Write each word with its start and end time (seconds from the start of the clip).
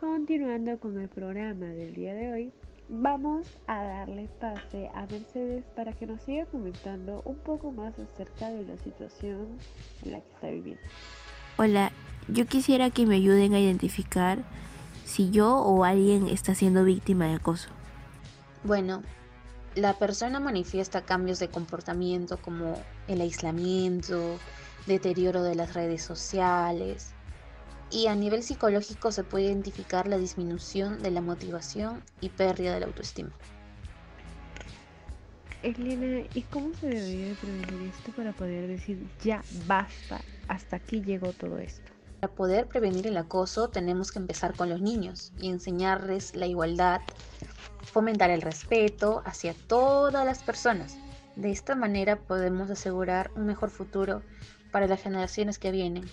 Continuando 0.00 0.80
con 0.80 0.98
el 0.98 1.10
programa 1.10 1.66
del 1.66 1.92
día 1.92 2.14
de 2.14 2.32
hoy, 2.32 2.52
vamos 2.88 3.46
a 3.66 3.82
darle 3.82 4.30
pase 4.40 4.88
a 4.94 5.02
Mercedes 5.02 5.62
para 5.76 5.92
que 5.92 6.06
nos 6.06 6.22
siga 6.22 6.46
comentando 6.46 7.20
un 7.26 7.36
poco 7.36 7.70
más 7.70 7.92
acerca 7.98 8.48
de 8.48 8.64
la 8.64 8.78
situación 8.78 9.58
en 10.02 10.12
la 10.12 10.20
que 10.22 10.32
está 10.32 10.48
viviendo. 10.48 10.80
Hola, 11.58 11.92
yo 12.28 12.46
quisiera 12.46 12.88
que 12.88 13.04
me 13.04 13.16
ayuden 13.16 13.52
a 13.52 13.60
identificar 13.60 14.38
si 15.04 15.30
yo 15.30 15.58
o 15.58 15.84
alguien 15.84 16.28
está 16.28 16.54
siendo 16.54 16.82
víctima 16.82 17.26
de 17.26 17.34
acoso. 17.34 17.68
Bueno, 18.64 19.02
la 19.74 19.98
persona 19.98 20.40
manifiesta 20.40 21.02
cambios 21.02 21.40
de 21.40 21.48
comportamiento 21.48 22.38
como 22.38 22.72
el 23.06 23.20
aislamiento, 23.20 24.38
deterioro 24.86 25.42
de 25.42 25.56
las 25.56 25.74
redes 25.74 26.00
sociales, 26.00 27.12
y 27.90 28.06
a 28.06 28.14
nivel 28.14 28.42
psicológico 28.42 29.12
se 29.12 29.24
puede 29.24 29.46
identificar 29.46 30.06
la 30.06 30.18
disminución 30.18 31.02
de 31.02 31.10
la 31.10 31.20
motivación 31.20 32.02
y 32.20 32.28
pérdida 32.28 32.74
de 32.74 32.80
la 32.80 32.86
autoestima. 32.86 33.30
Elena, 35.62 36.26
¿y 36.32 36.42
cómo 36.42 36.72
se 36.74 36.86
debería 36.86 37.34
prevenir 37.34 37.90
esto 37.94 38.12
para 38.12 38.32
poder 38.32 38.66
decir 38.66 39.06
ya 39.22 39.42
basta, 39.66 40.20
hasta 40.48 40.76
aquí 40.76 41.02
llegó 41.02 41.32
todo 41.32 41.58
esto? 41.58 41.92
Para 42.20 42.32
poder 42.32 42.66
prevenir 42.66 43.06
el 43.06 43.16
acoso 43.16 43.68
tenemos 43.68 44.10
que 44.12 44.18
empezar 44.18 44.54
con 44.54 44.70
los 44.70 44.80
niños 44.80 45.32
y 45.38 45.48
enseñarles 45.50 46.34
la 46.34 46.46
igualdad, 46.46 47.02
fomentar 47.82 48.30
el 48.30 48.40
respeto 48.40 49.22
hacia 49.26 49.54
todas 49.66 50.24
las 50.24 50.42
personas. 50.42 50.96
De 51.36 51.50
esta 51.50 51.74
manera 51.74 52.16
podemos 52.16 52.70
asegurar 52.70 53.30
un 53.36 53.46
mejor 53.46 53.70
futuro 53.70 54.22
para 54.70 54.86
las 54.86 55.02
generaciones 55.02 55.58
que 55.58 55.72
vienen. 55.72 56.04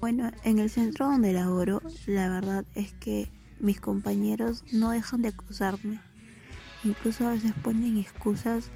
Bueno, 0.00 0.30
en 0.44 0.60
el 0.60 0.70
centro 0.70 1.06
donde 1.06 1.32
laboro, 1.32 1.82
la 2.06 2.28
verdad 2.28 2.64
es 2.74 2.92
que 2.94 3.32
mis 3.58 3.80
compañeros 3.80 4.62
no 4.72 4.90
dejan 4.90 5.22
de 5.22 5.28
acusarme. 5.28 6.00
Incluso 6.84 7.26
a 7.26 7.32
veces 7.32 7.52
ponen 7.64 7.98
excusas 7.98 8.70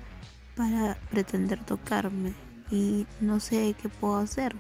para 0.56 0.98
pretender 1.10 1.64
tocarme 1.64 2.34
y 2.70 3.06
no 3.20 3.38
sé 3.38 3.76
qué 3.80 3.88
puedo 3.88 4.16
hacer. 4.16 4.56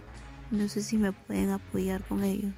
No 0.52 0.68
sé 0.68 0.82
si 0.82 0.98
me 0.98 1.12
pueden 1.12 1.50
apoyar 1.50 2.04
con 2.04 2.22
ello. 2.22 2.48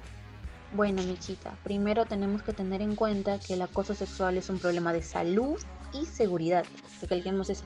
Bueno, 0.75 1.01
mi 1.03 1.17
chica, 1.17 1.57
primero 1.63 2.05
tenemos 2.05 2.43
que 2.43 2.53
tener 2.53 2.81
en 2.81 2.95
cuenta 2.95 3.39
que 3.39 3.53
el 3.53 3.61
acoso 3.61 3.95
sexual 3.95 4.37
es 4.37 4.49
un 4.49 4.59
problema 4.59 4.93
de 4.93 5.01
salud 5.01 5.57
y 5.93 6.05
seguridad. 6.05 6.65
Recalquemos 7.01 7.49
eso. 7.49 7.63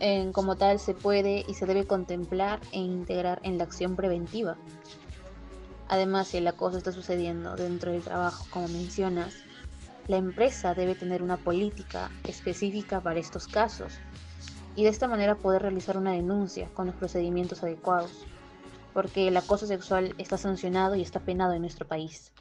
En, 0.00 0.32
como 0.32 0.56
tal, 0.56 0.78
se 0.78 0.92
puede 0.92 1.44
y 1.48 1.54
se 1.54 1.64
debe 1.64 1.86
contemplar 1.86 2.60
e 2.72 2.80
integrar 2.80 3.40
en 3.44 3.56
la 3.56 3.64
acción 3.64 3.96
preventiva. 3.96 4.58
Además, 5.88 6.28
si 6.28 6.38
el 6.38 6.48
acoso 6.48 6.78
está 6.78 6.92
sucediendo 6.92 7.54
dentro 7.56 7.92
del 7.92 8.02
trabajo, 8.02 8.46
como 8.50 8.68
mencionas, 8.68 9.34
la 10.08 10.16
empresa 10.16 10.74
debe 10.74 10.94
tener 10.94 11.22
una 11.22 11.36
política 11.36 12.10
específica 12.24 13.00
para 13.00 13.20
estos 13.20 13.46
casos 13.46 13.98
y 14.76 14.84
de 14.84 14.90
esta 14.90 15.08
manera 15.08 15.36
poder 15.36 15.62
realizar 15.62 15.96
una 15.96 16.12
denuncia 16.12 16.68
con 16.74 16.86
los 16.86 16.94
procedimientos 16.96 17.62
adecuados, 17.62 18.24
porque 18.92 19.28
el 19.28 19.36
acoso 19.36 19.66
sexual 19.66 20.14
está 20.18 20.38
sancionado 20.38 20.94
y 20.96 21.02
está 21.02 21.20
penado 21.20 21.54
en 21.54 21.62
nuestro 21.62 21.86
país. 21.86 22.32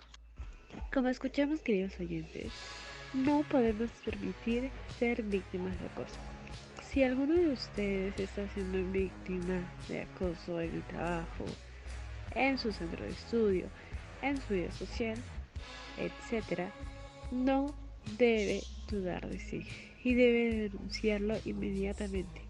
Como 0.93 1.07
escuchamos, 1.07 1.61
queridos 1.61 1.99
oyentes, 1.99 2.51
no 3.13 3.43
podemos 3.49 3.89
permitir 4.03 4.71
ser 4.99 5.23
víctimas 5.23 5.79
de 5.79 5.87
acoso. 5.87 6.15
Si 6.89 7.03
alguno 7.03 7.33
de 7.33 7.49
ustedes 7.49 8.19
está 8.19 8.47
siendo 8.49 8.91
víctima 8.91 9.61
de 9.87 10.01
acoso 10.01 10.61
en 10.61 10.75
el 10.75 10.83
trabajo, 10.83 11.45
en 12.35 12.57
su 12.57 12.71
centro 12.71 13.03
de 13.03 13.11
estudio, 13.11 13.67
en 14.21 14.37
su 14.37 14.53
vida 14.53 14.71
social, 14.71 15.17
etc., 15.97 16.69
no 17.31 17.73
debe 18.17 18.61
dudar 18.89 19.27
de 19.27 19.39
sí 19.39 19.65
y 20.03 20.13
debe 20.13 20.69
denunciarlo 20.69 21.35
inmediatamente. 21.45 22.41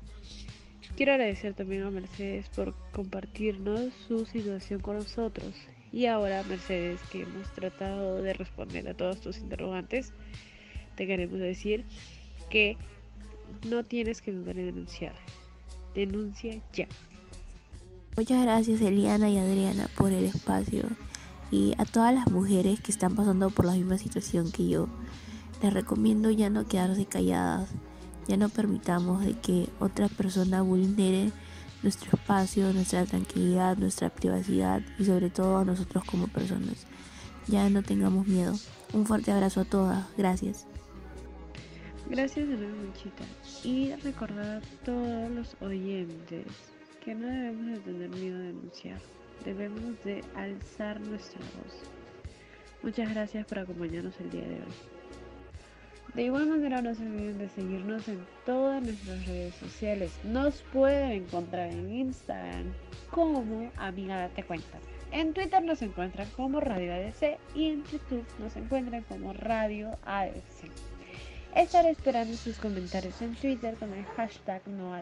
Quiero 0.98 1.14
agradecer 1.14 1.54
también 1.54 1.84
a 1.84 1.92
Mercedes 1.92 2.50
por 2.50 2.74
compartirnos 2.92 3.94
su 4.08 4.26
situación 4.26 4.80
con 4.80 4.96
nosotros. 4.96 5.54
Y 5.92 6.06
ahora, 6.06 6.44
Mercedes, 6.44 7.02
que 7.12 7.22
hemos 7.22 7.54
tratado 7.54 8.22
de 8.22 8.34
responder 8.34 8.88
a 8.88 8.94
todos 8.94 9.22
tus 9.22 9.38
interrogantes, 9.38 10.14
te 10.96 11.08
queremos 11.08 11.40
decir 11.40 11.86
que 12.50 12.78
no 13.70 13.84
tienes 13.84 14.22
que 14.22 14.32
dudar 14.32 14.58
en 14.58 14.68
denunciar. 14.68 15.16
Denuncia 15.94 16.62
ya. 16.74 16.88
Muchas 18.18 18.44
gracias 18.44 18.80
Eliana 18.80 19.30
y 19.30 19.38
Adriana 19.38 19.90
por 19.98 20.14
el 20.14 20.24
espacio 20.24 20.84
y 21.52 21.74
a 21.78 21.84
todas 21.84 22.16
las 22.16 22.32
mujeres 22.32 22.80
que 22.80 22.94
están 22.94 23.14
pasando 23.14 23.50
por 23.50 23.66
la 23.66 23.74
misma 23.74 23.98
situación 23.98 24.54
que 24.54 24.70
yo. 24.70 24.88
Les 25.62 25.74
recomiendo 25.74 26.32
ya 26.32 26.50
no 26.50 26.66
quedarse 26.66 27.06
calladas, 27.06 27.70
ya 28.26 28.38
no 28.38 28.48
permitamos 28.48 29.26
de 29.26 29.34
que 29.34 29.68
otra 29.82 30.08
persona 30.08 30.62
vulnere 30.62 31.34
nuestro 31.84 32.12
espacio, 32.14 32.72
nuestra 32.72 33.06
tranquilidad, 33.06 33.76
nuestra 33.76 34.10
privacidad 34.10 34.82
y 34.98 35.04
sobre 35.04 35.30
todo 35.30 35.58
a 35.58 35.66
nosotros 35.66 36.06
como 36.06 36.30
personas. 36.30 36.88
Ya 37.48 37.70
no 37.70 37.84
tengamos 37.84 38.28
miedo. 38.28 38.54
Un 38.94 39.06
fuerte 39.06 39.34
abrazo 39.34 39.60
a 39.60 39.66
todas. 39.66 40.06
Gracias. 40.18 40.66
Gracias 42.10 42.48
nuevo, 42.48 42.78
Muchita. 42.78 43.26
Y 43.66 43.94
recordar 43.96 44.64
a 44.64 44.86
todos 44.86 45.30
los 45.32 45.56
oyentes 45.62 46.75
que 47.06 47.14
no 47.14 47.28
debemos 47.28 47.68
de 47.68 47.80
tener 47.82 48.10
miedo 48.10 48.40
de 48.40 48.46
denunciar, 48.48 49.00
debemos 49.46 50.04
de 50.04 50.24
alzar 50.36 51.00
nuestra 51.02 51.40
voz. 51.40 51.74
Muchas 52.82 53.14
gracias 53.14 53.46
por 53.46 53.60
acompañarnos 53.60 54.20
el 54.20 54.32
día 54.32 54.42
de 54.42 54.56
hoy. 54.56 54.74
De 56.16 56.24
igual 56.24 56.48
manera 56.48 56.82
no 56.82 56.96
se 56.96 57.04
olviden 57.04 57.38
de 57.38 57.50
seguirnos 57.50 58.08
en 58.08 58.26
todas 58.44 58.82
nuestras 58.82 59.24
redes 59.28 59.54
sociales. 59.54 60.14
Nos 60.24 60.64
pueden 60.74 61.12
encontrar 61.12 61.70
en 61.70 61.94
Instagram 61.94 62.74
como 63.12 63.72
Amiga 63.78 64.22
Date 64.22 64.44
Cuenta. 64.44 64.80
En 65.12 65.34
Twitter 65.34 65.64
nos 65.64 65.84
encuentran 65.84 66.28
como 66.36 66.60
Radio 66.60 66.92
ADC 66.92 67.38
y 67.54 67.70
en 67.70 67.84
YouTube 67.84 68.26
nos 68.40 68.56
encuentran 68.56 69.04
como 69.04 69.32
Radio 69.34 69.96
ADC. 70.06 70.72
Estaré 71.56 71.92
esperando 71.92 72.36
sus 72.36 72.58
comentarios 72.58 73.22
en 73.22 73.36
Twitter 73.36 73.76
con 73.76 73.94
el 73.94 74.06
hashtag 74.06 74.68
no 74.68 74.94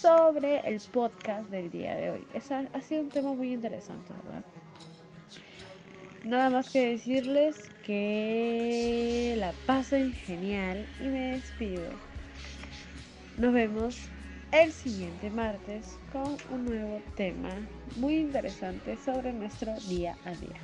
sobre 0.00 0.60
el 0.60 0.80
podcast 0.92 1.48
del 1.50 1.70
día 1.70 1.96
de 1.96 2.10
hoy. 2.10 2.26
Esa 2.32 2.64
ha 2.72 2.80
sido 2.80 3.02
un 3.02 3.08
tema 3.08 3.32
muy 3.34 3.52
interesante, 3.52 4.12
¿verdad? 4.24 4.44
Nada 6.24 6.50
más 6.50 6.70
que 6.70 6.90
decirles 6.90 7.56
que 7.84 9.34
la 9.38 9.52
pasen 9.66 10.12
genial 10.12 10.86
y 11.00 11.04
me 11.04 11.32
despido. 11.32 11.90
Nos 13.38 13.52
vemos 13.52 13.98
el 14.52 14.72
siguiente 14.72 15.30
martes 15.30 15.98
con 16.12 16.36
un 16.50 16.64
nuevo 16.64 17.02
tema 17.16 17.50
muy 17.96 18.16
interesante 18.18 18.96
sobre 18.96 19.32
nuestro 19.32 19.74
día 19.88 20.16
a 20.24 20.30
día. 20.30 20.60